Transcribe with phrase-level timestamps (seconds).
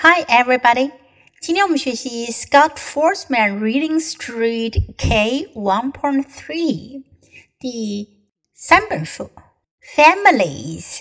[0.00, 0.92] Hi, everybody.
[1.40, 7.02] 今天我们学习 Scott Foresman Reading Street K 1.3
[7.58, 9.28] 第三本书
[9.96, 11.00] Families。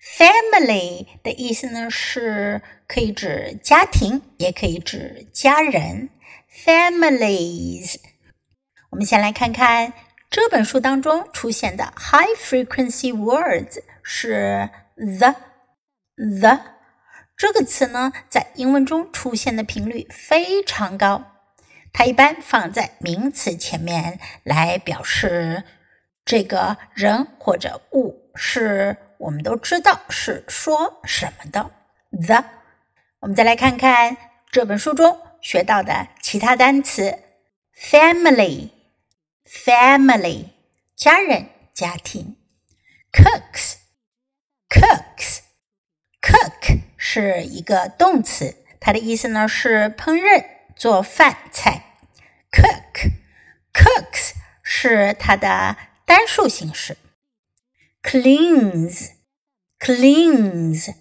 [0.00, 6.08] Family 的意思呢是可以指家庭，也可以指家人。
[6.50, 7.96] Families。
[8.88, 9.92] 我们先来看看
[10.30, 15.34] 这本书当中出现的 high frequency words 是 the
[16.16, 16.77] the。
[17.38, 21.22] 这个词呢，在英文中出现的频率非常高，
[21.92, 25.62] 它一般放在名词前面来表示
[26.24, 31.70] 这个人或者物是我们都知道是说什么的。
[32.10, 32.44] The，
[33.20, 34.16] 我们再来看看
[34.50, 37.20] 这本书中学到的其他单词
[37.80, 40.46] ：family，family，
[40.96, 42.36] 家人、家庭
[43.12, 43.42] ；cook。
[47.10, 50.44] 是一个动词，它的意思呢是烹饪、
[50.76, 51.96] 做饭菜。
[52.52, 54.32] cook，cooks
[54.62, 56.98] 是它的单数形式。
[58.02, 60.94] cleans，cleans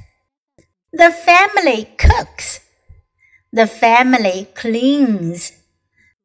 [0.94, 2.62] The family cooks.
[3.52, 5.52] The family cleans.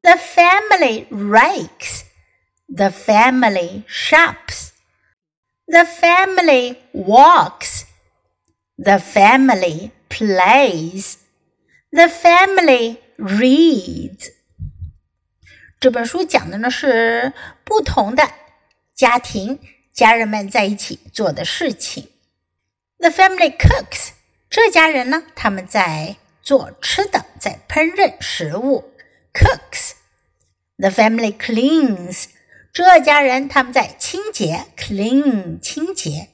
[0.03, 2.05] The family rakes.
[2.69, 4.73] The family shops.
[5.69, 7.85] The family walks.
[8.79, 11.19] The family plays.
[11.93, 14.33] The family reads.
[15.79, 17.33] 这本书讲的呢是
[17.65, 18.23] 不同的
[18.95, 19.59] 家庭
[19.93, 22.09] 家人们在一起做的事情。
[22.99, 24.11] The family cooks
[24.51, 28.93] 这家人呢，他们在做吃的，在烹饪食物，
[29.33, 32.27] cooks。The family cleans。
[32.73, 36.29] 这家人他们在清洁，clean 清洁。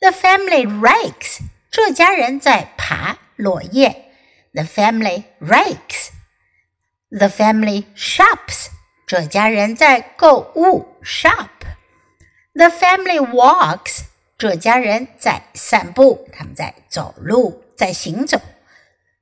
[0.00, 1.40] The family rakes。
[1.70, 4.12] 这家人在爬落叶，
[4.52, 8.68] the family rakes。The family shops。
[9.06, 14.02] 这家人在购物，shop。The family walks。
[14.42, 18.40] 这家人在散步，他们在走路，在行走。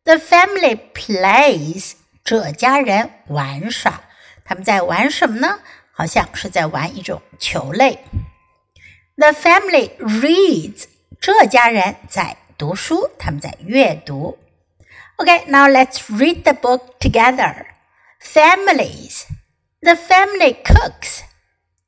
[0.05, 1.93] The family plays。
[2.23, 4.03] 这家人玩耍，
[4.45, 5.61] 他们在玩什么呢？
[5.93, 8.01] 好像是在玩一种球类。
[9.17, 10.85] The family reads。
[11.21, 14.39] 这家人在读书，他们在阅读。
[15.17, 17.67] Okay, now let's read the book together.
[18.21, 19.23] Families.
[19.81, 21.21] The family cooks.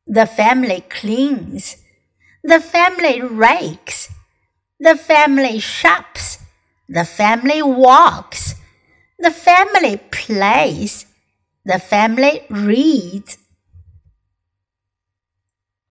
[0.06, 1.74] The family cleans.
[2.43, 4.09] The family rakes.
[4.79, 6.39] The family shops.
[6.89, 8.55] The family walks.
[9.17, 11.05] The family plays.
[11.63, 13.37] The family reads.